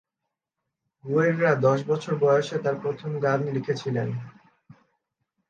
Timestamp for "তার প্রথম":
2.63-3.11